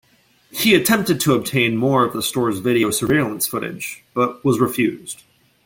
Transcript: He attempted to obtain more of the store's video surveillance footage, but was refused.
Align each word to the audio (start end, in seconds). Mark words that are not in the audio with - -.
He 0.49 0.73
attempted 0.73 1.19
to 1.19 1.35
obtain 1.35 1.77
more 1.77 2.03
of 2.03 2.13
the 2.13 2.23
store's 2.23 2.57
video 2.57 2.89
surveillance 2.89 3.45
footage, 3.45 4.03
but 4.15 4.43
was 4.43 4.59
refused. 4.59 5.21